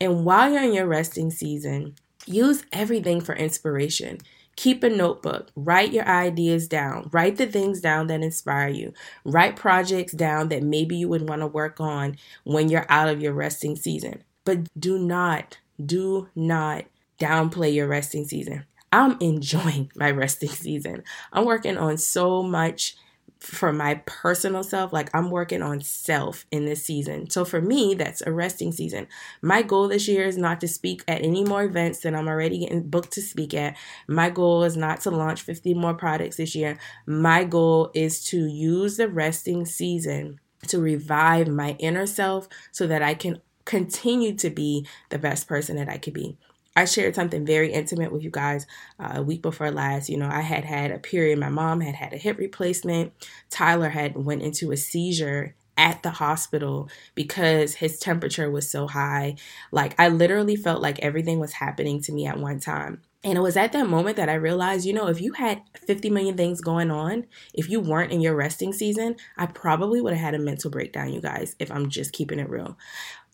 And 0.00 0.24
while 0.24 0.50
you're 0.50 0.62
in 0.62 0.72
your 0.72 0.86
resting 0.86 1.30
season, 1.30 1.96
use 2.24 2.64
everything 2.72 3.20
for 3.20 3.34
inspiration. 3.34 4.18
Keep 4.56 4.82
a 4.82 4.88
notebook, 4.88 5.50
write 5.54 5.92
your 5.92 6.08
ideas 6.08 6.66
down, 6.66 7.10
write 7.12 7.36
the 7.36 7.46
things 7.46 7.82
down 7.82 8.06
that 8.06 8.22
inspire 8.22 8.70
you, 8.70 8.94
write 9.22 9.54
projects 9.54 10.14
down 10.14 10.48
that 10.48 10.62
maybe 10.62 10.96
you 10.96 11.10
would 11.10 11.28
want 11.28 11.42
to 11.42 11.46
work 11.46 11.78
on 11.78 12.16
when 12.44 12.70
you're 12.70 12.86
out 12.88 13.08
of 13.08 13.20
your 13.20 13.34
resting 13.34 13.76
season. 13.76 14.24
But 14.46 14.68
do 14.80 14.98
not, 14.98 15.58
do 15.84 16.30
not 16.34 16.86
downplay 17.20 17.74
your 17.74 17.86
resting 17.86 18.24
season. 18.24 18.64
I'm 18.92 19.18
enjoying 19.20 19.92
my 19.94 20.10
resting 20.10 20.48
season. 20.48 21.02
I'm 21.34 21.44
working 21.44 21.76
on 21.76 21.98
so 21.98 22.42
much 22.42 22.96
for 23.44 23.72
my 23.72 23.96
personal 24.06 24.62
self, 24.62 24.92
like 24.92 25.10
I'm 25.14 25.30
working 25.30 25.62
on 25.62 25.80
self 25.80 26.46
in 26.50 26.64
this 26.64 26.84
season. 26.84 27.28
So 27.28 27.44
for 27.44 27.60
me, 27.60 27.94
that's 27.94 28.22
a 28.22 28.32
resting 28.32 28.72
season. 28.72 29.06
My 29.42 29.62
goal 29.62 29.88
this 29.88 30.08
year 30.08 30.24
is 30.24 30.38
not 30.38 30.60
to 30.62 30.68
speak 30.68 31.04
at 31.06 31.22
any 31.22 31.44
more 31.44 31.64
events 31.64 32.00
than 32.00 32.14
I'm 32.14 32.28
already 32.28 32.60
getting 32.60 32.88
booked 32.88 33.12
to 33.12 33.22
speak 33.22 33.54
at. 33.54 33.76
My 34.08 34.30
goal 34.30 34.64
is 34.64 34.76
not 34.76 35.02
to 35.02 35.10
launch 35.10 35.42
50 35.42 35.74
more 35.74 35.94
products 35.94 36.36
this 36.36 36.54
year. 36.54 36.78
My 37.06 37.44
goal 37.44 37.90
is 37.94 38.24
to 38.26 38.46
use 38.46 38.96
the 38.96 39.08
resting 39.08 39.66
season 39.66 40.40
to 40.68 40.80
revive 40.80 41.48
my 41.48 41.76
inner 41.78 42.06
self 42.06 42.48
so 42.72 42.86
that 42.86 43.02
I 43.02 43.14
can 43.14 43.40
continue 43.64 44.34
to 44.36 44.50
be 44.50 44.86
the 45.10 45.18
best 45.18 45.46
person 45.46 45.76
that 45.76 45.88
I 45.88 45.98
could 45.98 46.14
be. 46.14 46.36
I 46.76 46.84
shared 46.86 47.14
something 47.14 47.46
very 47.46 47.72
intimate 47.72 48.12
with 48.12 48.22
you 48.22 48.30
guys 48.30 48.66
uh, 48.98 49.12
a 49.16 49.22
week 49.22 49.42
before 49.42 49.70
last. 49.70 50.08
You 50.08 50.16
know, 50.16 50.28
I 50.28 50.40
had 50.40 50.64
had 50.64 50.90
a 50.90 50.98
period. 50.98 51.38
My 51.38 51.48
mom 51.48 51.80
had 51.80 51.94
had 51.94 52.12
a 52.12 52.18
hip 52.18 52.38
replacement. 52.38 53.12
Tyler 53.50 53.90
had 53.90 54.16
went 54.16 54.42
into 54.42 54.72
a 54.72 54.76
seizure 54.76 55.54
at 55.76 56.02
the 56.02 56.10
hospital 56.10 56.88
because 57.14 57.74
his 57.74 57.98
temperature 57.98 58.50
was 58.50 58.68
so 58.70 58.86
high. 58.86 59.36
Like 59.72 59.94
I 59.98 60.08
literally 60.08 60.56
felt 60.56 60.82
like 60.82 60.98
everything 61.00 61.38
was 61.40 61.54
happening 61.54 62.00
to 62.02 62.12
me 62.12 62.26
at 62.26 62.38
one 62.38 62.60
time. 62.60 63.02
And 63.24 63.38
it 63.38 63.40
was 63.40 63.56
at 63.56 63.72
that 63.72 63.88
moment 63.88 64.16
that 64.18 64.28
I 64.28 64.34
realized, 64.34 64.84
you 64.84 64.92
know, 64.92 65.08
if 65.08 65.18
you 65.18 65.32
had 65.32 65.62
50 65.74 66.10
million 66.10 66.36
things 66.36 66.60
going 66.60 66.90
on, 66.90 67.24
if 67.54 67.70
you 67.70 67.80
weren't 67.80 68.12
in 68.12 68.20
your 68.20 68.36
resting 68.36 68.74
season, 68.74 69.16
I 69.38 69.46
probably 69.46 70.02
would 70.02 70.12
have 70.12 70.20
had 70.20 70.34
a 70.34 70.38
mental 70.38 70.70
breakdown, 70.70 71.10
you 71.10 71.22
guys, 71.22 71.56
if 71.58 71.70
I'm 71.70 71.88
just 71.88 72.12
keeping 72.12 72.38
it 72.38 72.50
real. 72.50 72.76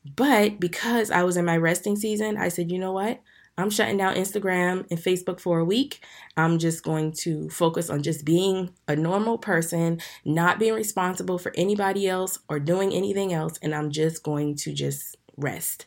But 0.04 0.58
because 0.60 1.10
I 1.10 1.24
was 1.24 1.36
in 1.36 1.44
my 1.44 1.56
resting 1.56 1.96
season, 1.96 2.36
I 2.36 2.48
said, 2.48 2.70
you 2.70 2.78
know 2.78 2.92
what? 2.92 3.20
I'm 3.58 3.70
shutting 3.70 3.98
down 3.98 4.14
Instagram 4.14 4.86
and 4.90 4.98
Facebook 4.98 5.38
for 5.38 5.58
a 5.58 5.64
week. 5.64 6.02
I'm 6.36 6.58
just 6.58 6.82
going 6.82 7.12
to 7.18 7.50
focus 7.50 7.90
on 7.90 8.02
just 8.02 8.24
being 8.24 8.70
a 8.88 8.96
normal 8.96 9.36
person, 9.36 10.00
not 10.24 10.58
being 10.58 10.74
responsible 10.74 11.38
for 11.38 11.52
anybody 11.56 12.08
else 12.08 12.38
or 12.48 12.58
doing 12.58 12.92
anything 12.92 13.34
else. 13.34 13.58
And 13.60 13.74
I'm 13.74 13.90
just 13.90 14.22
going 14.22 14.56
to 14.56 14.72
just 14.72 15.16
rest. 15.36 15.86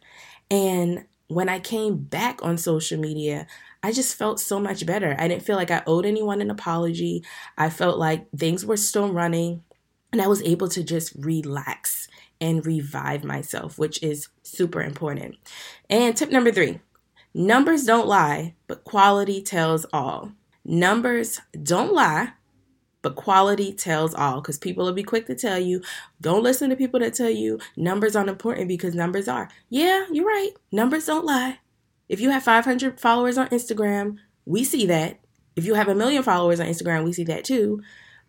And 0.51 1.05
when 1.27 1.50
I 1.50 1.60
came 1.60 1.98
back 1.98 2.43
on 2.43 2.58
social 2.58 3.00
media, 3.00 3.48
I 3.82 3.91
just 3.91 4.15
felt 4.15 4.39
so 4.39 4.60
much 4.60 4.86
better. 4.86 5.15
I 5.17 5.27
didn't 5.27 5.43
feel 5.43 5.55
like 5.55 5.72
I 5.72 5.82
owed 5.88 6.05
anyone 6.05 6.41
an 6.41 6.51
apology. 6.51 7.24
I 7.58 7.70
felt 7.70 7.98
like 7.98 8.29
things 8.38 8.65
were 8.65 8.77
still 8.77 9.12
running 9.12 9.63
and 10.13 10.22
I 10.22 10.27
was 10.27 10.43
able 10.43 10.70
to 10.70 10.84
just 10.84 11.13
relax 11.17 12.08
and 12.39 12.65
revive 12.65 13.24
myself, 13.24 13.79
which 13.79 14.01
is 14.03 14.29
super 14.43 14.82
important. 14.82 15.36
And 15.89 16.15
tip 16.15 16.29
number 16.32 16.51
three 16.51 16.79
numbers 17.34 17.84
don't 17.84 18.08
lie, 18.08 18.53
but 18.67 18.84
quality 18.84 19.41
tells 19.41 19.86
all. 19.91 20.32
Numbers 20.63 21.41
don't 21.63 21.93
lie, 21.93 22.34
but 23.01 23.15
quality 23.15 23.74
tells 23.74 24.13
all 24.13 24.39
because 24.39 24.60
people 24.60 24.86
will 24.86 24.93
be 24.93 25.03
quick 25.03 25.25
to 25.25 25.36
tell 25.36 25.58
you 25.58 25.82
don't 26.22 26.43
listen 26.43 26.70
to 26.70 26.75
people 26.75 27.00
that 27.00 27.15
tell 27.15 27.29
you 27.29 27.60
numbers 27.75 28.15
aren't 28.15 28.29
important 28.29 28.67
because 28.67 28.93
numbers 28.93 29.27
are. 29.27 29.50
Yeah, 29.70 30.05
you're 30.12 30.25
right. 30.25 30.51
Numbers 30.72 31.08
don't 31.08 31.25
lie. 31.25 31.58
If 32.08 32.20
you 32.22 32.29
have 32.29 32.43
500 32.43 33.00
followers 33.00 33.38
on 33.39 33.48
Instagram, 33.50 34.17
we 34.46 34.63
see 34.63 34.86
that. 34.86 35.20
If 35.55 35.65
you 35.65 35.74
have 35.74 35.88
a 35.88 35.96
million 35.96 36.22
followers 36.22 36.60
on 36.60 36.67
Instagram, 36.67 37.03
we 37.03 37.13
see 37.13 37.24
that 37.25 37.43
too. 37.43 37.82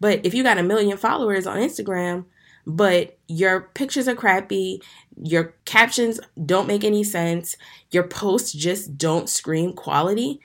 But 0.05 0.21
if 0.27 0.35
you 0.35 0.43
got 0.43 0.59
a 0.59 0.63
million 0.63 0.99
followers 0.99 1.47
on 1.47 1.57
Instagram, 1.57 2.27
but 2.67 3.17
your 3.27 3.71
pictures 3.73 4.07
are 4.07 4.15
crappy, 4.15 4.83
your 5.17 5.55
captions 5.65 6.21
don't 6.45 6.69
make 6.69 6.85
any 6.85 7.03
sense, 7.03 7.57
your 7.91 8.03
posts 8.03 8.53
just 8.53 8.99
don't 8.99 9.31
scream 9.31 9.73
quality, 9.73 10.41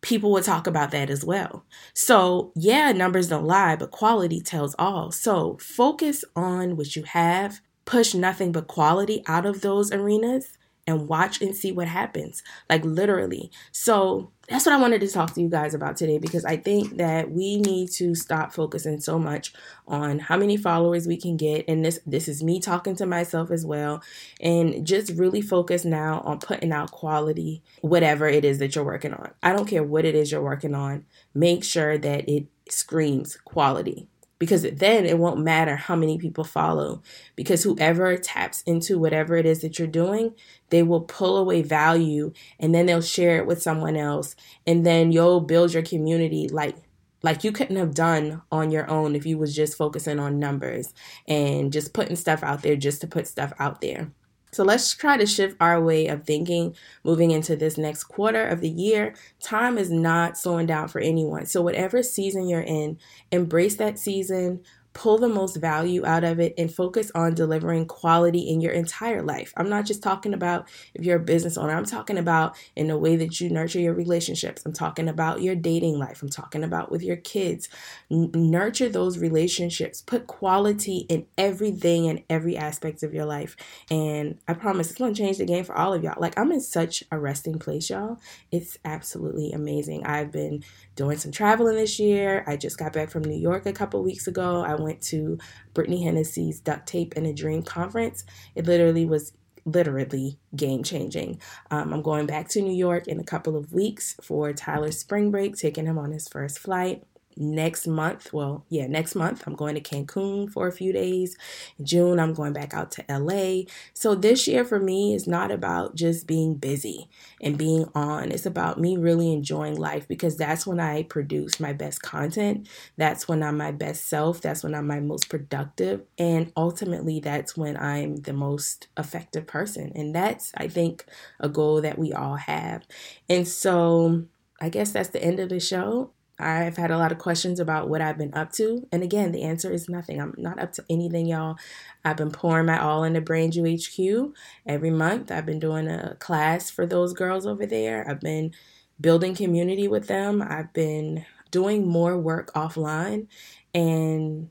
people 0.00 0.32
will 0.32 0.40
talk 0.40 0.66
about 0.66 0.92
that 0.92 1.10
as 1.10 1.26
well. 1.26 1.66
So, 1.92 2.52
yeah, 2.56 2.90
numbers 2.92 3.28
don't 3.28 3.44
lie, 3.44 3.76
but 3.76 3.90
quality 3.90 4.40
tells 4.40 4.74
all. 4.78 5.10
So, 5.12 5.58
focus 5.60 6.24
on 6.34 6.78
what 6.78 6.96
you 6.96 7.02
have, 7.02 7.60
push 7.84 8.14
nothing 8.14 8.50
but 8.50 8.66
quality 8.66 9.22
out 9.26 9.44
of 9.44 9.60
those 9.60 9.92
arenas, 9.92 10.56
and 10.86 11.06
watch 11.06 11.42
and 11.42 11.54
see 11.54 11.70
what 11.70 11.86
happens. 11.86 12.42
Like, 12.70 12.82
literally. 12.82 13.50
So, 13.72 14.32
that's 14.52 14.66
what 14.66 14.74
I 14.74 14.80
wanted 14.80 15.00
to 15.00 15.08
talk 15.08 15.32
to 15.32 15.40
you 15.40 15.48
guys 15.48 15.72
about 15.72 15.96
today 15.96 16.18
because 16.18 16.44
I 16.44 16.58
think 16.58 16.98
that 16.98 17.30
we 17.30 17.56
need 17.56 17.90
to 17.92 18.14
stop 18.14 18.52
focusing 18.52 19.00
so 19.00 19.18
much 19.18 19.54
on 19.88 20.18
how 20.18 20.36
many 20.36 20.58
followers 20.58 21.06
we 21.06 21.16
can 21.16 21.38
get 21.38 21.64
and 21.68 21.82
this 21.82 22.00
this 22.04 22.28
is 22.28 22.42
me 22.44 22.60
talking 22.60 22.94
to 22.96 23.06
myself 23.06 23.50
as 23.50 23.64
well 23.64 24.02
and 24.42 24.86
just 24.86 25.10
really 25.12 25.40
focus 25.40 25.86
now 25.86 26.20
on 26.26 26.38
putting 26.38 26.70
out 26.70 26.90
quality 26.90 27.62
whatever 27.80 28.28
it 28.28 28.44
is 28.44 28.58
that 28.58 28.74
you're 28.74 28.84
working 28.84 29.14
on. 29.14 29.30
I 29.42 29.54
don't 29.54 29.66
care 29.66 29.82
what 29.82 30.04
it 30.04 30.14
is 30.14 30.30
you're 30.30 30.42
working 30.42 30.74
on. 30.74 31.06
Make 31.32 31.64
sure 31.64 31.96
that 31.96 32.28
it 32.28 32.46
screams 32.68 33.36
quality 33.36 34.08
because 34.42 34.62
then 34.72 35.06
it 35.06 35.20
won't 35.20 35.38
matter 35.38 35.76
how 35.76 35.94
many 35.94 36.18
people 36.18 36.42
follow. 36.42 37.00
Because 37.36 37.62
whoever 37.62 38.16
taps 38.16 38.62
into 38.62 38.98
whatever 38.98 39.36
it 39.36 39.46
is 39.46 39.60
that 39.60 39.78
you're 39.78 39.86
doing 39.86 40.34
they 40.70 40.82
will 40.82 41.02
pull 41.02 41.36
away 41.36 41.62
value 41.62 42.32
and 42.58 42.74
then 42.74 42.86
they'll 42.86 43.00
share 43.00 43.36
it 43.36 43.46
with 43.46 43.62
someone 43.62 43.94
else. 43.94 44.34
And 44.66 44.84
then 44.84 45.12
you'll 45.12 45.38
build 45.38 45.72
your 45.72 45.84
community 45.84 46.48
like 46.48 46.74
like 47.22 47.44
you 47.44 47.52
couldn't 47.52 47.76
have 47.76 47.94
done 47.94 48.42
on 48.50 48.72
your 48.72 48.90
own 48.90 49.14
if 49.14 49.24
you 49.24 49.38
was 49.38 49.54
just 49.54 49.78
focusing 49.78 50.18
on 50.18 50.40
numbers 50.40 50.92
and 51.28 51.72
just 51.72 51.94
putting 51.94 52.16
stuff 52.16 52.42
out 52.42 52.62
there 52.62 52.74
just 52.74 53.00
to 53.02 53.06
put 53.06 53.28
stuff 53.28 53.52
out 53.60 53.80
there 53.80 54.10
so 54.52 54.64
let's 54.64 54.92
try 54.92 55.16
to 55.16 55.24
shift 55.24 55.56
our 55.60 55.82
way 55.82 56.08
of 56.08 56.24
thinking 56.24 56.76
moving 57.04 57.30
into 57.30 57.56
this 57.56 57.78
next 57.78 58.04
quarter 58.04 58.46
of 58.46 58.60
the 58.60 58.68
year. 58.68 59.14
Time 59.40 59.78
is 59.78 59.90
not 59.90 60.36
slowing 60.36 60.66
down 60.66 60.88
for 60.88 61.00
anyone. 61.00 61.46
So, 61.46 61.62
whatever 61.62 62.02
season 62.02 62.46
you're 62.48 62.60
in, 62.60 62.98
embrace 63.30 63.76
that 63.76 63.98
season, 63.98 64.60
pull 64.94 65.18
the 65.18 65.28
most 65.28 65.56
value 65.56 66.04
out 66.04 66.24
of 66.24 66.40
it 66.40 66.54
and 66.58 66.72
focus 66.72 67.10
on 67.14 67.34
delivering 67.34 67.86
quality 67.86 68.40
in 68.40 68.60
your 68.60 68.72
entire 68.72 69.22
life. 69.22 69.52
I'm 69.56 69.68
not 69.68 69.86
just 69.86 70.02
talking 70.02 70.34
about 70.34 70.68
if 70.94 71.04
you're 71.04 71.16
a 71.16 71.20
business 71.20 71.56
owner, 71.56 71.74
I'm 71.74 71.84
talking 71.84 72.18
about 72.18 72.56
in 72.76 72.88
the 72.88 72.98
way 72.98 73.16
that 73.16 73.40
you 73.40 73.50
nurture 73.50 73.80
your 73.80 73.94
relationships. 73.94 74.62
I'm 74.66 74.72
talking 74.72 75.08
about 75.08 75.42
your 75.42 75.54
dating 75.54 75.98
life. 75.98 76.22
I'm 76.22 76.28
talking 76.28 76.64
about 76.64 76.90
with 76.90 77.02
your 77.02 77.16
kids. 77.16 77.68
N- 78.10 78.30
nurture 78.34 78.88
those 78.88 79.18
relationships, 79.18 80.02
put 80.02 80.26
quality 80.26 81.06
in 81.08 81.26
everything 81.38 82.08
and 82.08 82.22
every 82.28 82.56
aspect 82.56 83.02
of 83.02 83.14
your 83.14 83.26
life. 83.26 83.56
And 83.90 84.38
I 84.48 84.54
promise 84.54 84.90
it's 84.90 84.98
going 84.98 85.14
to 85.14 85.20
change 85.20 85.38
the 85.38 85.46
game 85.46 85.64
for 85.64 85.76
all 85.76 85.94
of 85.94 86.02
y'all. 86.02 86.20
Like, 86.20 86.38
I'm 86.38 86.52
in 86.52 86.60
such 86.60 87.04
a 87.10 87.18
resting 87.18 87.58
place, 87.58 87.90
y'all. 87.90 88.18
It's 88.50 88.78
absolutely 88.84 89.52
amazing. 89.52 90.04
I've 90.04 90.32
been 90.32 90.62
doing 90.96 91.16
some 91.16 91.32
traveling 91.32 91.76
this 91.76 91.98
year. 91.98 92.44
I 92.46 92.56
just 92.56 92.78
got 92.78 92.92
back 92.92 93.10
from 93.10 93.24
New 93.24 93.38
York 93.38 93.66
a 93.66 93.72
couple 93.72 94.02
weeks 94.02 94.26
ago. 94.26 94.62
I 94.62 94.74
went 94.82 95.00
to 95.02 95.38
Brittany 95.74 96.02
Hennessy's 96.02 96.60
Duct 96.60 96.86
Tape 96.86 97.14
and 97.16 97.26
a 97.26 97.32
Dream 97.32 97.62
conference. 97.62 98.24
It 98.54 98.66
literally 98.66 99.06
was 99.06 99.32
literally 99.64 100.38
game 100.56 100.82
changing. 100.82 101.40
Um, 101.70 101.92
I'm 101.92 102.02
going 102.02 102.26
back 102.26 102.48
to 102.50 102.62
New 102.62 102.74
York 102.74 103.06
in 103.06 103.20
a 103.20 103.24
couple 103.24 103.56
of 103.56 103.72
weeks 103.72 104.16
for 104.20 104.52
Tyler's 104.52 104.98
spring 104.98 105.30
break, 105.30 105.56
taking 105.56 105.86
him 105.86 105.98
on 105.98 106.10
his 106.10 106.28
first 106.28 106.58
flight 106.58 107.04
next 107.36 107.86
month. 107.86 108.32
Well, 108.32 108.64
yeah, 108.68 108.86
next 108.86 109.14
month 109.14 109.44
I'm 109.46 109.54
going 109.54 109.74
to 109.74 109.80
Cancun 109.80 110.50
for 110.50 110.66
a 110.66 110.72
few 110.72 110.92
days. 110.92 111.36
In 111.78 111.84
June, 111.84 112.20
I'm 112.20 112.34
going 112.34 112.52
back 112.52 112.74
out 112.74 112.90
to 112.92 113.04
LA. 113.08 113.62
So 113.94 114.14
this 114.14 114.46
year 114.46 114.64
for 114.64 114.78
me 114.78 115.14
is 115.14 115.26
not 115.26 115.50
about 115.50 115.94
just 115.94 116.26
being 116.26 116.54
busy 116.54 117.08
and 117.40 117.58
being 117.58 117.86
on. 117.94 118.32
It's 118.32 118.46
about 118.46 118.80
me 118.80 118.96
really 118.96 119.32
enjoying 119.32 119.76
life 119.76 120.06
because 120.08 120.36
that's 120.36 120.66
when 120.66 120.80
I 120.80 121.02
produce 121.04 121.60
my 121.60 121.72
best 121.72 122.02
content. 122.02 122.68
That's 122.96 123.28
when 123.28 123.42
I'm 123.42 123.56
my 123.56 123.72
best 123.72 124.08
self. 124.08 124.40
That's 124.40 124.62
when 124.62 124.74
I'm 124.74 124.86
my 124.86 125.00
most 125.00 125.28
productive. 125.28 126.02
And 126.18 126.52
ultimately, 126.56 127.20
that's 127.20 127.56
when 127.56 127.76
I'm 127.76 128.16
the 128.16 128.32
most 128.32 128.88
effective 128.96 129.46
person. 129.46 129.92
And 129.94 130.14
that's, 130.14 130.52
I 130.56 130.68
think, 130.68 131.04
a 131.40 131.48
goal 131.48 131.80
that 131.82 131.98
we 131.98 132.12
all 132.12 132.36
have. 132.36 132.86
And 133.28 133.46
so 133.46 134.26
I 134.60 134.68
guess 134.68 134.92
that's 134.92 135.08
the 135.08 135.22
end 135.22 135.40
of 135.40 135.48
the 135.48 135.58
show. 135.58 136.12
I've 136.38 136.76
had 136.76 136.90
a 136.90 136.98
lot 136.98 137.12
of 137.12 137.18
questions 137.18 137.60
about 137.60 137.88
what 137.88 138.00
I've 138.00 138.18
been 138.18 138.34
up 138.34 138.52
to. 138.54 138.86
And 138.90 139.02
again, 139.02 139.32
the 139.32 139.42
answer 139.42 139.70
is 139.70 139.88
nothing. 139.88 140.20
I'm 140.20 140.34
not 140.36 140.58
up 140.58 140.72
to 140.74 140.84
anything, 140.90 141.26
y'all. 141.26 141.56
I've 142.04 142.16
been 142.16 142.30
pouring 142.30 142.66
my 142.66 142.80
all 142.80 143.04
into 143.04 143.20
Brand 143.20 143.54
You 143.54 143.64
HQ 143.64 144.34
every 144.66 144.90
month. 144.90 145.30
I've 145.30 145.46
been 145.46 145.60
doing 145.60 145.88
a 145.88 146.16
class 146.18 146.70
for 146.70 146.86
those 146.86 147.12
girls 147.12 147.46
over 147.46 147.66
there. 147.66 148.08
I've 148.08 148.20
been 148.20 148.52
building 149.00 149.34
community 149.34 149.88
with 149.88 150.08
them. 150.08 150.42
I've 150.42 150.72
been 150.72 151.24
doing 151.50 151.86
more 151.86 152.18
work 152.18 152.52
offline 152.54 153.28
and 153.74 154.50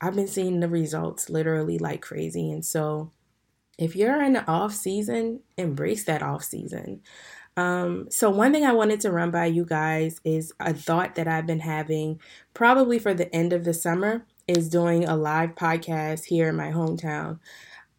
I've 0.00 0.16
been 0.16 0.26
seeing 0.28 0.60
the 0.60 0.68
results 0.68 1.30
literally 1.30 1.78
like 1.78 2.02
crazy. 2.02 2.50
And 2.50 2.64
so 2.64 3.12
if 3.78 3.96
you're 3.96 4.22
in 4.22 4.34
the 4.34 4.46
off 4.46 4.74
season, 4.74 5.40
embrace 5.56 6.04
that 6.04 6.22
off 6.22 6.44
season. 6.44 7.02
Um, 7.60 8.06
so, 8.10 8.30
one 8.30 8.52
thing 8.52 8.64
I 8.64 8.72
wanted 8.72 9.00
to 9.02 9.12
run 9.12 9.30
by 9.30 9.46
you 9.46 9.66
guys 9.66 10.18
is 10.24 10.52
a 10.58 10.72
thought 10.72 11.14
that 11.16 11.28
I've 11.28 11.46
been 11.46 11.60
having 11.60 12.18
probably 12.54 12.98
for 12.98 13.12
the 13.12 13.32
end 13.34 13.52
of 13.52 13.64
the 13.64 13.74
summer 13.74 14.24
is 14.48 14.70
doing 14.70 15.04
a 15.04 15.14
live 15.14 15.54
podcast 15.56 16.24
here 16.24 16.48
in 16.48 16.56
my 16.56 16.70
hometown. 16.70 17.38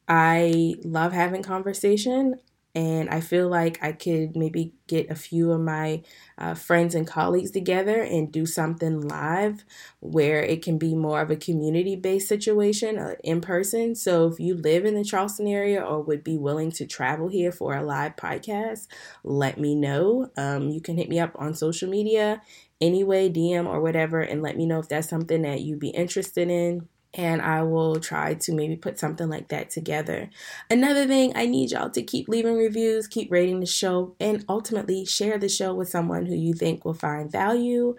I 0.08 0.76
love 0.84 1.14
having 1.14 1.44
conversation 1.44 2.40
and 2.74 3.10
I 3.10 3.20
feel 3.20 3.50
like 3.50 3.80
I 3.84 3.92
could 3.92 4.36
maybe 4.36 4.74
get 4.88 5.10
a 5.10 5.16
few 5.16 5.52
of 5.52 5.60
my 5.60 6.04
uh, 6.38 6.54
friends 6.54 6.96
and 6.96 7.06
colleagues 7.06 7.52
together 7.52 8.02
and 8.02 8.32
do 8.32 8.46
something 8.46 9.02
live 9.02 9.66
where 10.00 10.42
it 10.42 10.62
can 10.62 10.78
be 10.78 10.96
more 10.96 11.22
of 11.22 11.30
a 11.30 11.36
community 11.36 11.96
based 11.96 12.30
situation 12.30 12.98
uh, 12.98 13.16
in 13.24 13.42
person. 13.42 13.96
So 13.96 14.28
if 14.28 14.40
you 14.40 14.56
live 14.56 14.86
in 14.86 14.96
the 14.96 15.04
Charleston 15.04 15.48
area 15.48 15.82
or 15.82 16.02
would 16.02 16.24
be 16.24 16.38
willing 16.38 16.72
to 16.74 16.86
travel 16.86 17.28
here 17.28 17.52
for 17.52 17.76
a 17.76 17.84
live 17.84 18.16
podcast, 18.16 18.88
let 19.24 19.60
me 19.60 19.76
know. 19.76 20.32
Um, 20.38 20.70
you 20.70 20.80
can 20.80 20.98
hit 20.98 21.10
me 21.10 21.20
up 21.20 21.36
on 21.36 21.54
social 21.54 21.90
media 21.90 22.42
anyway, 22.80 23.30
DM 23.30 23.68
or 23.68 23.82
whatever, 23.82 24.22
and 24.22 24.42
let 24.42 24.56
me 24.58 24.66
know 24.66 24.80
if 24.80 24.88
that's 24.88 25.10
something 25.10 25.42
that 25.42 25.62
you'd 25.62 25.80
be 25.80 25.90
interested 25.90 26.50
in 26.50 26.88
and 27.14 27.42
I 27.42 27.64
will 27.64 28.00
try 28.00 28.36
to 28.36 28.54
maybe 28.54 28.76
put 28.76 29.00
something 29.00 29.30
like 29.30 29.50
that 29.50 29.70
together. 29.70 30.30
Another 30.70 31.06
thing, 31.06 31.34
I 31.36 31.46
need 31.46 31.72
y'all 31.72 31.90
to 31.90 32.02
keep 32.04 32.28
leaving 32.30 32.58
reviews, 32.58 33.08
keep 33.08 33.32
rating 33.32 33.60
the 33.60 33.66
show, 33.66 34.16
and 34.20 34.46
ultimately 34.48 35.06
share 35.06 35.38
the 35.38 35.50
show 35.50 35.74
with 35.74 35.90
someone 35.90 36.26
who 36.26 36.36
you 36.36 36.54
think 36.54 36.86
will 36.86 36.94
find 36.94 37.32
value. 37.32 37.96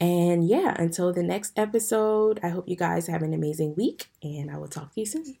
And 0.00 0.46
yeah, 0.48 0.74
until 0.78 1.12
the 1.12 1.22
next 1.22 1.58
episode, 1.58 2.40
I 2.42 2.48
hope 2.48 2.68
you 2.68 2.76
guys 2.76 3.06
have 3.08 3.22
an 3.22 3.34
amazing 3.34 3.74
week, 3.76 4.08
and 4.22 4.50
I 4.50 4.58
will 4.58 4.68
talk 4.68 4.94
to 4.94 5.00
you 5.00 5.06
soon. 5.06 5.36